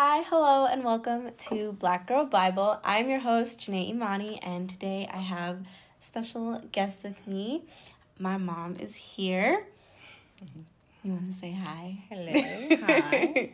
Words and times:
Hi, 0.00 0.22
hello, 0.30 0.64
and 0.64 0.84
welcome 0.84 1.32
to 1.48 1.72
Black 1.72 2.06
Girl 2.06 2.24
Bible. 2.24 2.78
I'm 2.84 3.10
your 3.10 3.18
host, 3.18 3.58
Janae 3.58 3.88
Imani, 3.88 4.40
and 4.44 4.68
today 4.68 5.10
I 5.12 5.16
have 5.16 5.56
a 5.56 5.64
special 5.98 6.62
guest 6.70 7.02
with 7.02 7.26
me. 7.26 7.64
My 8.16 8.36
mom 8.36 8.76
is 8.76 8.94
here. 8.94 9.66
You 11.02 11.10
want 11.10 11.32
to 11.32 11.36
say 11.36 11.50
hi? 11.50 11.98
Hello. 12.08 12.76
Hi. 12.86 13.50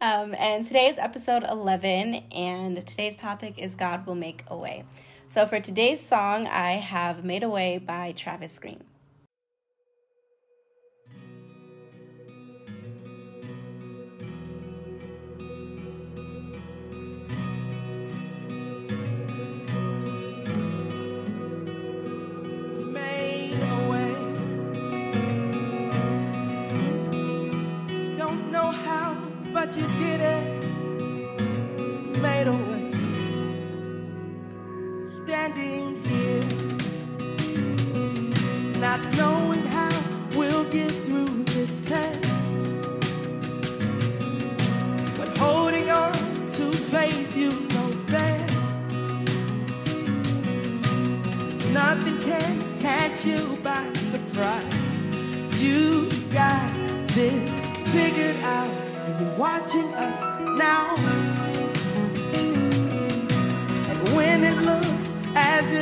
um, 0.00 0.34
and 0.38 0.64
today 0.64 0.86
is 0.86 0.96
episode 0.96 1.44
11, 1.44 2.22
and 2.32 2.86
today's 2.86 3.18
topic 3.18 3.58
is 3.58 3.74
God 3.74 4.06
Will 4.06 4.14
Make 4.14 4.44
a 4.46 4.56
Way. 4.56 4.84
So 5.26 5.44
for 5.44 5.60
today's 5.60 6.00
song, 6.00 6.46
I 6.46 6.70
have 6.70 7.22
Made 7.22 7.42
a 7.42 7.50
Way 7.50 7.76
by 7.76 8.12
Travis 8.16 8.58
Greene. 8.58 8.82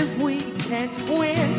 If 0.04 0.18
we 0.18 0.38
can't 0.68 0.96
win, 1.08 1.50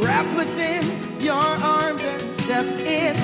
wrap 0.00 0.26
us 0.42 0.54
in 0.58 1.20
your 1.20 1.34
arms 1.34 2.00
and 2.00 2.40
step 2.40 2.66
in. 3.00 3.14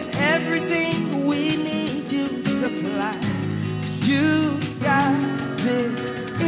And 0.00 0.16
everything 0.36 1.26
we 1.26 1.56
need 1.56 2.10
you 2.10 2.26
supply. 2.62 3.16
You 4.00 4.58
got 4.80 5.18
this 5.58 5.94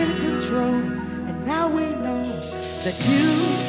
in 0.01 0.09
control, 0.25 0.81
and 1.29 1.37
now 1.45 1.69
we 1.69 1.85
know 1.85 2.25
that 2.85 2.97
you 3.11 3.66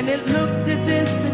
and 0.00 0.08
it 0.08 0.26
looked 0.28 0.66
as 0.66 0.88
if 0.88 1.29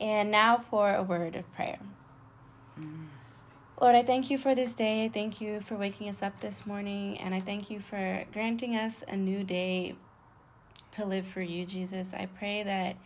And 0.00 0.30
now 0.30 0.58
for 0.58 0.94
a 0.94 1.02
word 1.02 1.36
of 1.36 1.52
prayer. 1.54 1.78
Lord, 3.80 3.94
I 3.94 4.02
thank 4.02 4.30
you 4.30 4.38
for 4.38 4.54
this 4.54 4.74
day. 4.74 5.04
I 5.04 5.08
thank 5.08 5.40
you 5.40 5.60
for 5.60 5.76
waking 5.76 6.08
us 6.08 6.22
up 6.22 6.40
this 6.40 6.66
morning. 6.66 7.18
And 7.18 7.34
I 7.34 7.40
thank 7.40 7.70
you 7.70 7.80
for 7.80 8.24
granting 8.32 8.76
us 8.76 9.04
a 9.08 9.16
new 9.16 9.44
day 9.44 9.94
to 10.92 11.04
live 11.04 11.26
for 11.26 11.40
you, 11.40 11.64
Jesus. 11.64 12.14
I 12.14 12.26
pray 12.26 12.62
that 12.62 12.96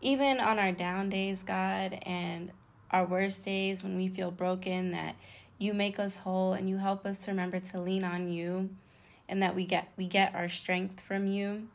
even 0.00 0.40
on 0.40 0.58
our 0.58 0.72
down 0.72 1.08
days, 1.08 1.42
God, 1.42 1.98
and 2.02 2.52
our 2.90 3.04
worst 3.04 3.44
days 3.44 3.82
when 3.82 3.96
we 3.96 4.08
feel 4.08 4.30
broken, 4.30 4.92
that 4.92 5.16
you 5.58 5.74
make 5.74 5.98
us 5.98 6.18
whole 6.18 6.52
and 6.52 6.68
you 6.68 6.78
help 6.78 7.04
us 7.04 7.18
to 7.24 7.30
remember 7.30 7.60
to 7.60 7.80
lean 7.80 8.04
on 8.04 8.30
you 8.30 8.70
and 9.28 9.42
that 9.42 9.54
we 9.54 9.64
get 9.64 9.88
we 9.96 10.06
get 10.06 10.34
our 10.34 10.48
strength 10.48 11.00
from 11.00 11.26
you. 11.26 11.68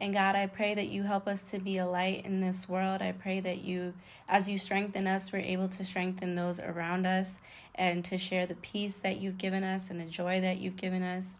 And 0.00 0.14
God, 0.14 0.36
I 0.36 0.46
pray 0.46 0.74
that 0.74 0.88
you 0.88 1.02
help 1.02 1.26
us 1.26 1.50
to 1.50 1.58
be 1.58 1.78
a 1.78 1.86
light 1.86 2.24
in 2.24 2.40
this 2.40 2.68
world. 2.68 3.02
I 3.02 3.10
pray 3.10 3.40
that 3.40 3.62
you, 3.62 3.94
as 4.28 4.48
you 4.48 4.56
strengthen 4.56 5.08
us, 5.08 5.32
we're 5.32 5.40
able 5.40 5.68
to 5.70 5.84
strengthen 5.84 6.36
those 6.36 6.60
around 6.60 7.04
us 7.04 7.40
and 7.74 8.04
to 8.04 8.16
share 8.16 8.46
the 8.46 8.54
peace 8.56 9.00
that 9.00 9.20
you've 9.20 9.38
given 9.38 9.64
us 9.64 9.90
and 9.90 10.00
the 10.00 10.04
joy 10.04 10.40
that 10.40 10.58
you've 10.58 10.76
given 10.76 11.02
us, 11.02 11.38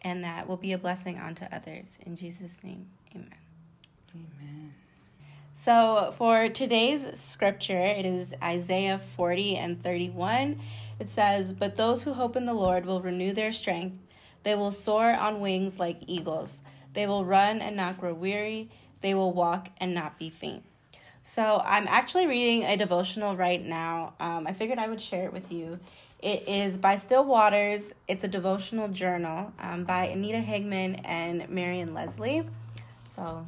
and 0.00 0.24
that 0.24 0.48
will 0.48 0.56
be 0.56 0.72
a 0.72 0.78
blessing 0.78 1.18
onto 1.18 1.44
others. 1.52 1.98
In 2.06 2.16
Jesus' 2.16 2.58
name, 2.62 2.86
amen. 3.14 3.34
Amen. 4.14 4.74
So, 5.52 6.12
for 6.16 6.48
today's 6.48 7.18
scripture, 7.18 7.78
it 7.78 8.04
is 8.04 8.34
Isaiah 8.42 8.98
40 8.98 9.56
and 9.56 9.82
31. 9.82 10.58
It 10.98 11.10
says, 11.10 11.52
But 11.52 11.76
those 11.76 12.02
who 12.02 12.14
hope 12.14 12.34
in 12.34 12.44
the 12.44 12.54
Lord 12.54 12.86
will 12.86 13.00
renew 13.00 13.32
their 13.32 13.52
strength. 13.52 14.04
They 14.44 14.54
will 14.54 14.70
soar 14.70 15.12
on 15.12 15.40
wings 15.40 15.78
like 15.78 15.98
eagles. 16.06 16.62
They 16.92 17.06
will 17.06 17.24
run 17.24 17.60
and 17.60 17.76
not 17.76 17.98
grow 17.98 18.14
weary. 18.14 18.70
They 19.00 19.14
will 19.14 19.32
walk 19.32 19.70
and 19.78 19.94
not 19.94 20.18
be 20.18 20.30
faint. 20.30 20.62
So, 21.22 21.62
I'm 21.64 21.86
actually 21.88 22.26
reading 22.26 22.64
a 22.64 22.76
devotional 22.76 23.34
right 23.34 23.64
now. 23.64 24.12
Um, 24.20 24.46
I 24.46 24.52
figured 24.52 24.78
I 24.78 24.88
would 24.88 25.00
share 25.00 25.24
it 25.24 25.32
with 25.32 25.50
you. 25.50 25.80
It 26.20 26.46
is 26.46 26.76
by 26.78 26.96
Still 26.96 27.24
Waters. 27.24 27.92
It's 28.08 28.24
a 28.24 28.28
devotional 28.28 28.88
journal 28.88 29.52
um, 29.58 29.84
by 29.84 30.06
Anita 30.06 30.38
Higman 30.38 31.00
and 31.04 31.48
Marian 31.48 31.94
Leslie. 31.94 32.46
So, 33.10 33.46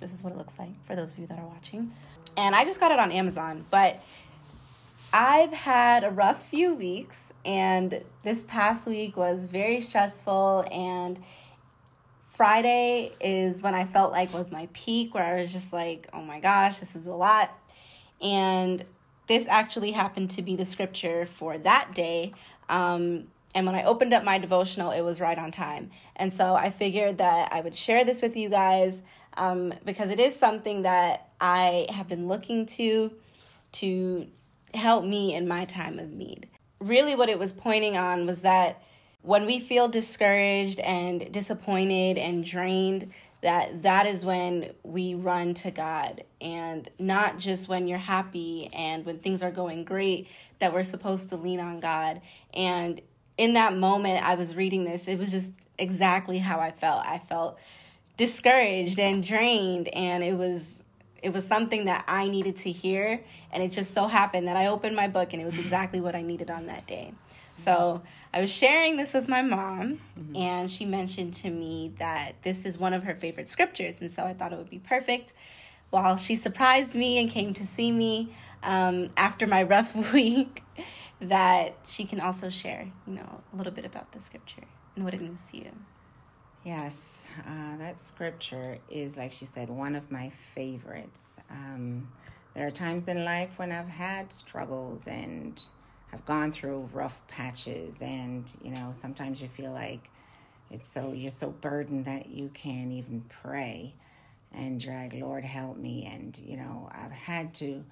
this 0.00 0.12
is 0.12 0.22
what 0.22 0.34
it 0.34 0.36
looks 0.36 0.58
like 0.58 0.70
for 0.84 0.94
those 0.94 1.14
of 1.14 1.18
you 1.18 1.26
that 1.28 1.38
are 1.38 1.46
watching. 1.46 1.92
And 2.36 2.54
I 2.54 2.64
just 2.64 2.80
got 2.80 2.92
it 2.92 2.98
on 2.98 3.12
Amazon, 3.12 3.64
but 3.70 4.02
I've 5.12 5.52
had 5.52 6.04
a 6.04 6.10
rough 6.10 6.48
few 6.48 6.74
weeks, 6.74 7.32
and 7.44 8.02
this 8.22 8.44
past 8.44 8.86
week 8.86 9.16
was 9.16 9.44
very 9.44 9.80
stressful. 9.80 10.64
And 10.72 11.22
Friday 12.30 13.12
is 13.20 13.60
when 13.60 13.74
I 13.74 13.84
felt 13.84 14.12
like 14.12 14.32
was 14.32 14.50
my 14.50 14.68
peak, 14.72 15.14
where 15.14 15.24
I 15.24 15.40
was 15.40 15.52
just 15.52 15.72
like, 15.72 16.08
oh 16.14 16.22
my 16.22 16.40
gosh, 16.40 16.78
this 16.78 16.96
is 16.96 17.06
a 17.06 17.12
lot. 17.12 17.50
And 18.22 18.84
this 19.26 19.46
actually 19.48 19.90
happened 19.90 20.30
to 20.30 20.42
be 20.42 20.56
the 20.56 20.64
scripture 20.64 21.26
for 21.26 21.58
that 21.58 21.94
day. 21.94 22.32
Um, 22.70 23.28
and 23.54 23.66
when 23.66 23.74
I 23.74 23.82
opened 23.82 24.14
up 24.14 24.24
my 24.24 24.38
devotional, 24.38 24.92
it 24.92 25.02
was 25.02 25.20
right 25.20 25.36
on 25.36 25.50
time. 25.50 25.90
And 26.16 26.32
so 26.32 26.54
I 26.54 26.70
figured 26.70 27.18
that 27.18 27.52
I 27.52 27.60
would 27.60 27.74
share 27.74 28.02
this 28.04 28.22
with 28.22 28.34
you 28.34 28.48
guys 28.48 29.02
um, 29.36 29.74
because 29.84 30.08
it 30.10 30.20
is 30.20 30.34
something 30.34 30.82
that 30.82 31.28
I 31.38 31.86
have 31.90 32.08
been 32.08 32.28
looking 32.28 32.64
to 32.66 33.12
to 33.72 34.26
help 34.74 35.04
me 35.04 35.34
in 35.34 35.46
my 35.46 35.64
time 35.64 35.98
of 35.98 36.10
need. 36.10 36.48
Really, 36.80 37.14
what 37.14 37.28
it 37.28 37.38
was 37.38 37.52
pointing 37.52 37.96
on 37.96 38.26
was 38.26 38.42
that 38.42 38.82
when 39.22 39.46
we 39.46 39.58
feel 39.58 39.88
discouraged 39.88 40.80
and 40.80 41.30
disappointed 41.32 42.18
and 42.18 42.44
drained, 42.44 43.12
that 43.42 43.82
that 43.82 44.06
is 44.06 44.24
when 44.24 44.72
we 44.82 45.14
run 45.14 45.52
to 45.52 45.70
God 45.70 46.24
and 46.40 46.88
not 46.98 47.38
just 47.38 47.68
when 47.68 47.88
you're 47.88 47.98
happy 47.98 48.70
and 48.72 49.04
when 49.04 49.18
things 49.18 49.42
are 49.42 49.50
going 49.50 49.84
great 49.84 50.28
that 50.60 50.72
we're 50.72 50.84
supposed 50.84 51.28
to 51.30 51.36
lean 51.36 51.58
on 51.58 51.80
God. 51.80 52.20
And 52.54 53.00
in 53.36 53.54
that 53.54 53.76
moment 53.76 54.24
I 54.24 54.36
was 54.36 54.54
reading 54.54 54.84
this, 54.84 55.08
it 55.08 55.18
was 55.18 55.32
just 55.32 55.52
exactly 55.76 56.38
how 56.38 56.60
I 56.60 56.70
felt. 56.70 57.04
I 57.04 57.18
felt 57.18 57.58
discouraged 58.16 59.00
and 59.00 59.26
drained 59.26 59.88
and 59.88 60.22
it 60.22 60.34
was 60.34 60.81
it 61.22 61.32
was 61.32 61.46
something 61.46 61.84
that 61.86 62.04
I 62.08 62.28
needed 62.28 62.56
to 62.58 62.72
hear 62.72 63.22
and 63.52 63.62
it 63.62 63.70
just 63.70 63.94
so 63.94 64.06
happened 64.06 64.48
that 64.48 64.56
I 64.56 64.66
opened 64.66 64.96
my 64.96 65.08
book 65.08 65.32
and 65.32 65.40
it 65.40 65.44
was 65.44 65.58
exactly 65.58 66.00
what 66.00 66.14
I 66.14 66.22
needed 66.22 66.50
on 66.50 66.66
that 66.66 66.86
day. 66.86 67.12
So 67.54 68.02
I 68.32 68.40
was 68.40 68.52
sharing 68.54 68.96
this 68.96 69.14
with 69.14 69.28
my 69.28 69.42
mom, 69.42 70.00
mm-hmm. 70.18 70.36
and 70.36 70.70
she 70.70 70.84
mentioned 70.84 71.34
to 71.34 71.50
me 71.50 71.92
that 71.98 72.34
this 72.42 72.64
is 72.64 72.78
one 72.78 72.94
of 72.94 73.04
her 73.04 73.14
favorite 73.14 73.48
scriptures, 73.48 74.00
and 74.00 74.10
so 74.10 74.24
I 74.24 74.32
thought 74.32 74.52
it 74.52 74.58
would 74.58 74.70
be 74.70 74.78
perfect. 74.78 75.34
While 75.90 76.16
she 76.16 76.36
surprised 76.36 76.94
me 76.94 77.18
and 77.18 77.30
came 77.30 77.52
to 77.54 77.66
see 77.66 77.92
me 77.92 78.34
um, 78.62 79.10
after 79.16 79.46
my 79.46 79.62
rough 79.62 80.12
week, 80.14 80.62
that 81.20 81.76
she 81.86 82.04
can 82.04 82.20
also 82.20 82.48
share, 82.48 82.88
you 83.06 83.14
know, 83.14 83.42
a 83.52 83.56
little 83.56 83.72
bit 83.72 83.84
about 83.84 84.12
the 84.12 84.20
scripture 84.20 84.64
and 84.96 85.04
what 85.04 85.14
it 85.14 85.20
means 85.20 85.50
to 85.50 85.58
you. 85.58 85.70
Yes, 86.64 87.26
uh, 87.44 87.76
that 87.78 87.98
scripture 87.98 88.78
is, 88.88 89.16
like 89.16 89.32
she 89.32 89.46
said, 89.46 89.68
one 89.68 89.96
of 89.96 90.12
my 90.12 90.30
favorites. 90.30 91.32
Um, 91.50 92.08
there 92.54 92.66
are 92.66 92.70
times 92.70 93.08
in 93.08 93.24
life 93.24 93.58
when 93.58 93.72
I've 93.72 93.88
had 93.88 94.32
struggles 94.32 95.02
and 95.08 95.60
have 96.12 96.24
gone 96.24 96.52
through 96.52 96.88
rough 96.92 97.26
patches 97.26 98.00
and 98.02 98.54
you 98.62 98.70
know 98.70 98.90
sometimes 98.92 99.40
you 99.40 99.48
feel 99.48 99.72
like 99.72 100.10
it's 100.70 100.86
so 100.86 101.12
you're 101.12 101.30
so 101.30 101.50
burdened 101.50 102.04
that 102.04 102.26
you 102.26 102.50
can't 102.52 102.92
even 102.92 103.24
pray 103.30 103.94
and 104.52 104.84
you're 104.84 104.94
like 104.94 105.14
lord 105.14 105.42
help 105.42 105.78
me 105.78 106.06
and 106.12 106.38
you 106.44 106.58
know 106.58 106.90
i've 106.92 107.12
had 107.12 107.54
to 107.54 107.82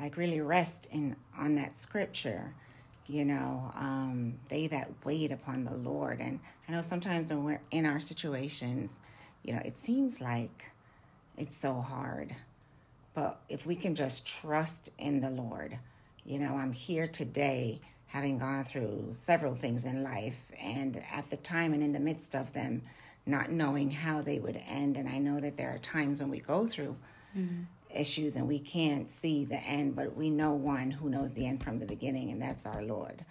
like 0.00 0.16
really 0.16 0.40
rest 0.40 0.88
in 0.90 1.14
on 1.38 1.54
that 1.54 1.76
scripture 1.76 2.52
you 3.10 3.24
know 3.24 3.72
um, 3.76 4.34
they 4.48 4.66
that 4.66 4.90
wait 5.04 5.32
upon 5.32 5.64
the 5.64 5.74
lord 5.74 6.20
and 6.20 6.38
i 6.68 6.72
know 6.72 6.82
sometimes 6.82 7.30
when 7.30 7.44
we're 7.44 7.60
in 7.70 7.84
our 7.86 8.00
situations 8.00 9.00
you 9.42 9.52
know 9.52 9.60
it 9.64 9.76
seems 9.76 10.20
like 10.20 10.70
it's 11.36 11.56
so 11.56 11.74
hard 11.74 12.34
but 13.14 13.40
if 13.48 13.66
we 13.66 13.74
can 13.74 13.94
just 13.94 14.26
trust 14.26 14.90
in 14.98 15.20
the 15.20 15.30
lord 15.30 15.78
you 16.24 16.38
know, 16.38 16.54
I'm 16.56 16.72
here 16.72 17.06
today 17.08 17.80
having 18.06 18.38
gone 18.38 18.64
through 18.64 19.08
several 19.12 19.54
things 19.54 19.84
in 19.84 20.02
life, 20.02 20.50
and 20.60 21.02
at 21.12 21.30
the 21.30 21.36
time 21.38 21.72
and 21.72 21.82
in 21.82 21.92
the 21.92 22.00
midst 22.00 22.34
of 22.34 22.52
them, 22.52 22.82
not 23.26 23.50
knowing 23.50 23.90
how 23.90 24.20
they 24.20 24.38
would 24.38 24.60
end. 24.68 24.96
And 24.96 25.08
I 25.08 25.18
know 25.18 25.40
that 25.40 25.56
there 25.56 25.70
are 25.70 25.78
times 25.78 26.20
when 26.20 26.30
we 26.30 26.40
go 26.40 26.66
through 26.66 26.96
mm-hmm. 27.36 27.62
issues 27.94 28.36
and 28.36 28.46
we 28.46 28.58
can't 28.58 29.08
see 29.08 29.44
the 29.44 29.58
end, 29.58 29.96
but 29.96 30.16
we 30.16 30.30
know 30.30 30.54
one 30.54 30.90
who 30.90 31.08
knows 31.08 31.32
the 31.32 31.46
end 31.46 31.62
from 31.62 31.78
the 31.78 31.86
beginning, 31.86 32.30
and 32.30 32.40
that's 32.40 32.66
our 32.66 32.82
Lord. 32.82 33.24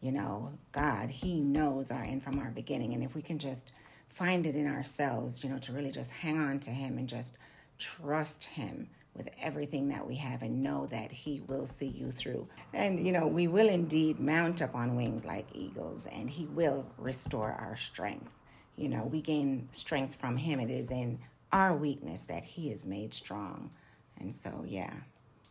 You 0.00 0.12
know, 0.12 0.50
God, 0.72 1.08
He 1.08 1.40
knows 1.40 1.90
our 1.90 2.02
end 2.02 2.22
from 2.22 2.38
our 2.38 2.50
beginning. 2.50 2.94
And 2.94 3.04
if 3.04 3.14
we 3.14 3.22
can 3.22 3.38
just 3.38 3.72
find 4.08 4.46
it 4.46 4.56
in 4.56 4.66
ourselves, 4.66 5.44
you 5.44 5.50
know, 5.50 5.58
to 5.60 5.72
really 5.72 5.92
just 5.92 6.12
hang 6.12 6.38
on 6.38 6.58
to 6.60 6.70
Him 6.70 6.98
and 6.98 7.08
just 7.08 7.38
trust 7.78 8.44
Him 8.44 8.88
with 9.14 9.28
everything 9.40 9.88
that 9.88 10.06
we 10.06 10.16
have 10.16 10.42
and 10.42 10.62
know 10.62 10.86
that 10.86 11.12
He 11.12 11.42
will 11.46 11.66
see 11.66 11.86
you 11.86 12.10
through. 12.10 12.48
And, 12.72 13.04
you 13.04 13.12
know, 13.12 13.26
we 13.26 13.46
will 13.46 13.68
indeed 13.68 14.18
mount 14.18 14.60
up 14.60 14.74
on 14.74 14.96
wings 14.96 15.24
like 15.24 15.46
eagles, 15.54 16.06
and 16.06 16.28
He 16.28 16.46
will 16.46 16.90
restore 16.98 17.52
our 17.52 17.76
strength. 17.76 18.38
You 18.76 18.88
know, 18.88 19.06
we 19.06 19.20
gain 19.20 19.68
strength 19.70 20.16
from 20.16 20.36
Him. 20.36 20.58
It 20.58 20.70
is 20.70 20.90
in 20.90 21.20
our 21.52 21.74
weakness 21.74 22.22
that 22.22 22.44
He 22.44 22.70
is 22.70 22.86
made 22.86 23.12
strong. 23.14 23.70
And 24.18 24.32
so, 24.32 24.64
yeah, 24.66 24.92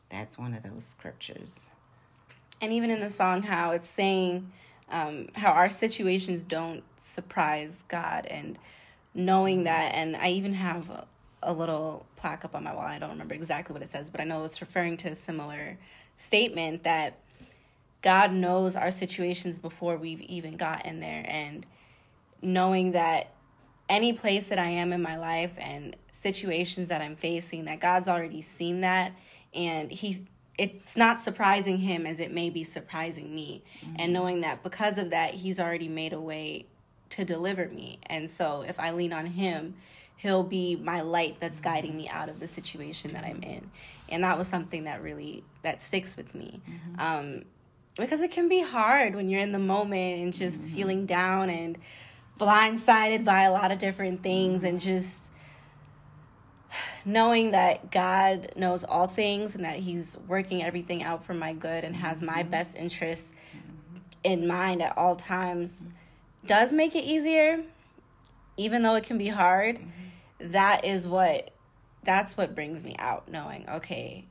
that's 0.09 0.37
one 0.37 0.53
of 0.53 0.63
those 0.63 0.85
scriptures. 0.85 1.71
And 2.61 2.71
even 2.73 2.91
in 2.91 2.99
the 2.99 3.09
song, 3.09 3.43
how 3.43 3.71
it's 3.71 3.87
saying 3.87 4.51
um, 4.91 5.29
how 5.33 5.51
our 5.51 5.69
situations 5.69 6.43
don't 6.43 6.83
surprise 6.99 7.83
God, 7.87 8.25
and 8.27 8.57
knowing 9.13 9.63
that, 9.63 9.93
and 9.95 10.15
I 10.15 10.29
even 10.31 10.53
have 10.53 11.05
a 11.43 11.53
little 11.53 12.05
plaque 12.17 12.45
up 12.45 12.55
on 12.55 12.63
my 12.63 12.73
wall. 12.73 12.83
I 12.83 12.99
don't 12.99 13.09
remember 13.09 13.33
exactly 13.33 13.73
what 13.73 13.81
it 13.81 13.89
says, 13.89 14.09
but 14.09 14.21
I 14.21 14.25
know 14.25 14.43
it's 14.43 14.61
referring 14.61 14.97
to 14.97 15.09
a 15.09 15.15
similar 15.15 15.77
statement 16.15 16.83
that 16.83 17.17
God 18.01 18.31
knows 18.31 18.75
our 18.75 18.91
situations 18.91 19.57
before 19.57 19.97
we've 19.97 20.21
even 20.21 20.57
gotten 20.57 20.99
there. 20.99 21.25
And 21.27 21.65
knowing 22.41 22.91
that 22.91 23.33
any 23.91 24.13
place 24.13 24.49
that 24.49 24.57
I 24.57 24.69
am 24.69 24.91
in 24.93 25.01
my 25.01 25.17
life 25.17 25.51
and 25.59 25.95
situations 26.09 26.87
that 26.89 27.01
I'm 27.01 27.15
facing, 27.15 27.65
that 27.65 27.79
God's 27.79 28.07
already 28.07 28.41
seen 28.41 28.81
that. 28.81 29.13
And 29.53 29.91
He's 29.91 30.21
it's 30.57 30.97
not 30.97 31.21
surprising 31.21 31.77
him 31.77 32.05
as 32.05 32.19
it 32.19 32.31
may 32.31 32.49
be 32.49 32.63
surprising 32.63 33.33
me 33.33 33.63
mm-hmm. 33.79 33.95
and 33.97 34.13
knowing 34.13 34.41
that 34.41 34.61
because 34.61 34.97
of 34.97 35.09
that 35.09 35.33
he's 35.33 35.61
already 35.61 35.87
made 35.87 36.11
a 36.11 36.19
way 36.19 36.65
to 37.09 37.23
deliver 37.23 37.69
me 37.69 37.97
and 38.07 38.29
so 38.29 38.61
if 38.67 38.77
i 38.77 38.91
lean 38.91 39.13
on 39.13 39.25
him 39.25 39.73
he'll 40.21 40.43
be 40.43 40.75
my 40.75 41.01
light 41.01 41.37
that's 41.39 41.59
guiding 41.59 41.97
me 41.97 42.07
out 42.07 42.29
of 42.29 42.39
the 42.39 42.47
situation 42.47 43.11
that 43.13 43.25
I'm 43.25 43.41
in. 43.41 43.71
And 44.07 44.23
that 44.23 44.37
was 44.37 44.47
something 44.47 44.83
that 44.83 45.01
really 45.01 45.43
that 45.63 45.81
sticks 45.81 46.15
with 46.15 46.35
me. 46.35 46.61
Um, 46.99 47.43
because 47.95 48.21
it 48.21 48.29
can 48.29 48.47
be 48.47 48.61
hard 48.61 49.15
when 49.15 49.29
you're 49.29 49.41
in 49.41 49.51
the 49.51 49.59
moment 49.59 50.21
and 50.21 50.31
just 50.31 50.61
feeling 50.61 51.07
down 51.07 51.49
and 51.49 51.77
blindsided 52.39 53.23
by 53.23 53.43
a 53.43 53.51
lot 53.51 53.71
of 53.71 53.79
different 53.79 54.23
things 54.23 54.59
mm-hmm. 54.59 54.67
and 54.67 54.81
just 54.81 55.29
knowing 57.05 57.51
that 57.51 57.91
God 57.91 58.53
knows 58.55 58.83
all 58.83 59.07
things 59.07 59.55
and 59.55 59.65
that 59.65 59.77
He's 59.77 60.17
working 60.27 60.63
everything 60.63 61.03
out 61.03 61.25
for 61.25 61.33
my 61.33 61.53
good 61.53 61.83
and 61.83 61.95
has 61.95 62.21
my 62.21 62.41
mm-hmm. 62.41 62.51
best 62.51 62.75
interests 62.75 63.33
mm-hmm. 63.49 63.97
in 64.23 64.47
mind 64.47 64.81
at 64.81 64.97
all 64.97 65.15
times 65.15 65.83
does 66.45 66.73
make 66.73 66.95
it 66.95 67.03
easier, 67.03 67.63
even 68.57 68.81
though 68.81 68.95
it 68.95 69.03
can 69.03 69.17
be 69.17 69.27
hard. 69.27 69.79
That 70.39 70.85
is 70.85 71.07
what 71.07 71.51
that's 72.03 72.35
what 72.35 72.55
brings 72.55 72.83
me 72.83 72.95
out, 72.97 73.29
knowing, 73.29 73.69
okay, 73.69 74.25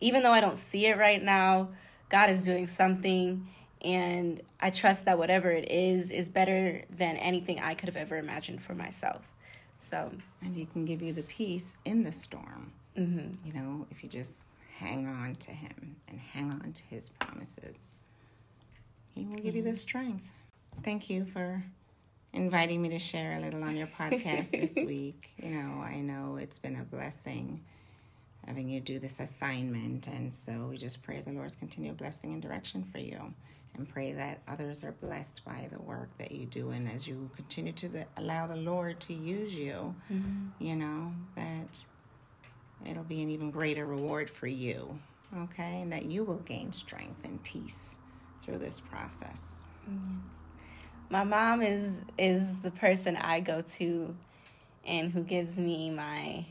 even 0.00 0.22
though 0.22 0.32
I 0.32 0.40
don't 0.40 0.56
see 0.56 0.86
it 0.86 0.96
right 0.96 1.22
now, 1.22 1.68
God 2.08 2.30
is 2.30 2.42
doing 2.42 2.66
something 2.66 3.46
and 3.82 4.40
I 4.60 4.70
trust 4.70 5.04
that 5.04 5.18
whatever 5.18 5.50
it 5.50 5.70
is 5.70 6.10
is 6.10 6.28
better 6.28 6.82
than 6.90 7.16
anything 7.16 7.60
I 7.60 7.74
could 7.74 7.88
have 7.88 7.96
ever 7.96 8.16
imagined 8.16 8.62
for 8.62 8.74
myself. 8.74 9.30
So, 9.78 10.10
And 10.42 10.56
he 10.56 10.64
can 10.66 10.84
give 10.84 11.02
you 11.02 11.12
the 11.12 11.22
peace 11.22 11.76
in 11.84 12.02
the 12.02 12.12
storm. 12.12 12.72
mm-hmm. 12.96 13.46
You 13.46 13.52
know, 13.52 13.86
if 13.90 14.02
you 14.02 14.08
just 14.08 14.44
hang 14.78 15.06
on 15.06 15.34
to 15.36 15.50
him 15.50 15.96
and 16.08 16.18
hang 16.18 16.50
on 16.50 16.72
to 16.72 16.82
his 16.84 17.10
promises, 17.10 17.94
he 19.14 19.24
will 19.24 19.38
give 19.38 19.54
you 19.54 19.62
the 19.62 19.74
strength. 19.74 20.28
Thank 20.82 21.08
you 21.08 21.24
for 21.24 21.62
inviting 22.32 22.82
me 22.82 22.90
to 22.90 22.98
share 22.98 23.36
a 23.36 23.40
little 23.40 23.62
on 23.62 23.76
your 23.76 23.86
podcast 23.98 24.50
this 24.50 24.74
week. 24.74 25.30
You 25.42 25.50
know, 25.50 25.80
I 25.80 26.00
know 26.00 26.36
it's 26.36 26.58
been 26.58 26.76
a 26.76 26.84
blessing 26.84 27.62
having 28.46 28.68
you 28.68 28.80
do 28.80 28.98
this 28.98 29.20
assignment. 29.20 30.06
And 30.06 30.32
so 30.32 30.68
we 30.70 30.76
just 30.76 31.02
pray 31.02 31.20
the 31.20 31.32
Lord's 31.32 31.56
continued 31.56 31.96
blessing 31.96 32.32
and 32.32 32.42
direction 32.42 32.84
for 32.84 32.98
you. 32.98 33.34
And 33.74 33.86
pray 33.86 34.12
that 34.12 34.40
others 34.48 34.82
are 34.84 34.92
blessed 34.92 35.44
by 35.44 35.68
the 35.70 35.78
work 35.82 36.08
that 36.16 36.32
you 36.32 36.46
do. 36.46 36.70
And 36.70 36.90
as 36.90 37.06
you 37.06 37.30
continue 37.36 37.72
to 37.72 37.88
the, 37.88 38.06
allow 38.16 38.46
the 38.46 38.56
Lord 38.56 39.00
to 39.00 39.12
use 39.12 39.54
you, 39.54 39.94
mm-hmm. 40.10 40.46
you 40.58 40.76
know, 40.76 41.12
that 41.34 41.84
it'll 42.88 43.04
be 43.04 43.22
an 43.22 43.28
even 43.28 43.50
greater 43.50 43.84
reward 43.84 44.30
for 44.30 44.46
you. 44.46 44.98
Okay? 45.36 45.82
And 45.82 45.92
that 45.92 46.06
you 46.06 46.24
will 46.24 46.38
gain 46.38 46.72
strength 46.72 47.24
and 47.24 47.42
peace 47.42 47.98
through 48.42 48.58
this 48.58 48.80
process. 48.80 49.68
my 51.10 51.24
mom 51.24 51.62
is 51.62 51.98
is 52.18 52.58
the 52.58 52.70
person 52.70 53.16
I 53.16 53.40
go 53.40 53.60
to 53.60 54.16
and 54.84 55.12
who 55.12 55.22
gives 55.22 55.58
me 55.58 55.90
my 55.90 56.44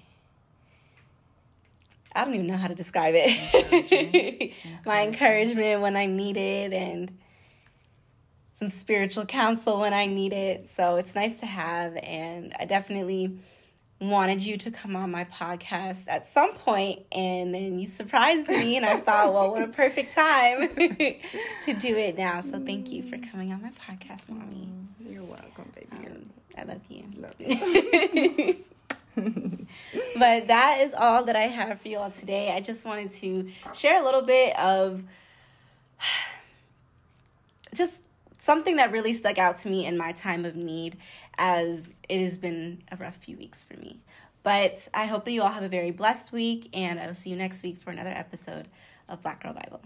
I 2.16 2.24
don't 2.24 2.34
even 2.34 2.48
know 2.48 2.56
how 2.56 2.68
to 2.68 2.76
describe 2.76 3.14
it. 3.18 4.54
my 4.86 5.04
encouragement 5.04 5.82
when 5.82 5.98
I 5.98 6.06
need 6.06 6.38
it 6.38 6.72
and 6.72 7.18
some 8.56 8.70
spiritual 8.70 9.26
counsel 9.26 9.82
when 9.82 9.94
I 9.94 10.06
need 10.06 10.32
it. 10.32 10.70
So 10.70 10.96
it's 10.96 11.14
nice 11.14 11.42
to 11.42 11.46
have 11.46 11.98
and 11.98 12.56
I 12.58 12.66
definitely 12.66 13.38
wanted 14.00 14.42
you 14.42 14.58
to 14.58 14.72
come 14.72 14.96
on 14.96 15.12
my 15.12 15.26
podcast 15.26 16.06
at 16.08 16.26
some 16.26 16.54
point 16.54 17.00
and 17.12 17.54
then 17.54 17.80
you 17.80 17.88
surprised 17.88 18.48
me 18.48 18.78
and 18.78 18.86
I 18.86 18.98
thought, 18.98 19.34
well, 19.34 19.52
what 19.52 19.64
a 19.64 19.68
perfect 19.68 20.14
time 20.14 20.70
to 20.70 21.74
do 21.80 21.96
it 21.98 22.18
now. 22.18 22.42
So 22.42 22.64
thank 22.64 22.92
you 22.92 23.04
for 23.04 23.18
coming 23.18 23.52
on 23.52 23.62
my 23.62 23.72
podcast, 23.72 24.30
mommy. 24.30 24.70
You're 25.00 25.24
welcome, 25.24 25.72
baby. 25.76 26.08
Um, 26.08 26.24
I 26.58 26.64
love 26.64 26.82
you. 26.90 27.04
Love 27.18 27.36
you. 27.40 28.64
but 30.18 30.48
that 30.48 30.80
is 30.82 30.94
all 30.94 31.26
that 31.26 31.36
I 31.36 31.44
have 31.44 31.82
for 31.82 31.88
you 31.88 31.98
all 31.98 32.12
today. 32.12 32.52
I 32.52 32.60
just 32.60 32.86
wanted 32.86 33.12
to 33.12 33.50
share 33.74 34.02
a 34.02 34.04
little 34.04 34.22
bit 34.22 34.58
of 34.60 35.04
just 37.74 38.00
something 38.38 38.76
that 38.76 38.92
really 38.92 39.14
stuck 39.14 39.38
out 39.38 39.58
to 39.60 39.70
me 39.70 39.86
in 39.86 39.98
my 39.98 40.12
time 40.12 40.46
of 40.46 40.56
need 40.56 40.98
as 41.38 41.90
it 42.10 42.22
has 42.24 42.38
been 42.38 42.84
a 42.92 42.98
rough 42.98 43.16
few 43.16 43.38
weeks 43.38 43.64
for 43.64 43.76
me. 43.78 44.00
But 44.44 44.88
I 44.94 45.06
hope 45.06 45.26
that 45.26 45.32
you 45.32 45.42
all 45.42 45.50
have 45.50 45.64
a 45.64 45.70
very 45.70 45.90
blessed 45.90 46.32
week, 46.32 46.70
and 46.74 47.00
I 47.00 47.08
will 47.08 47.16
see 47.16 47.32
you 47.32 47.36
next 47.36 47.64
week 47.64 47.80
for 47.80 47.90
another 47.90 48.12
episode 48.12 48.68
of 49.10 49.24
Black 49.24 49.42
Girl 49.42 49.54
Bible. 49.54 49.82